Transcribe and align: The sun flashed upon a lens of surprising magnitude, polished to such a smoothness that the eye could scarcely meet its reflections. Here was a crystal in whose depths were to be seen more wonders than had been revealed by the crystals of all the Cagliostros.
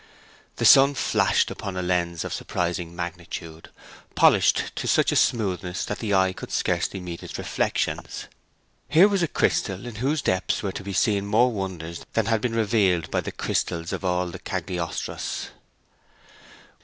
The 0.55 0.65
sun 0.65 0.95
flashed 0.95 1.51
upon 1.51 1.77
a 1.77 1.83
lens 1.83 2.25
of 2.25 2.33
surprising 2.33 2.95
magnitude, 2.95 3.69
polished 4.15 4.75
to 4.77 4.87
such 4.87 5.11
a 5.11 5.15
smoothness 5.15 5.85
that 5.85 5.99
the 5.99 6.11
eye 6.11 6.33
could 6.33 6.49
scarcely 6.51 6.99
meet 6.99 7.21
its 7.21 7.37
reflections. 7.37 8.25
Here 8.89 9.07
was 9.07 9.21
a 9.21 9.27
crystal 9.27 9.85
in 9.85 9.97
whose 10.01 10.23
depths 10.23 10.63
were 10.63 10.71
to 10.71 10.83
be 10.83 10.93
seen 10.93 11.27
more 11.27 11.51
wonders 11.51 12.03
than 12.13 12.25
had 12.25 12.41
been 12.41 12.55
revealed 12.55 13.11
by 13.11 13.21
the 13.21 13.31
crystals 13.31 13.93
of 13.93 14.03
all 14.03 14.25
the 14.29 14.39
Cagliostros. 14.39 15.49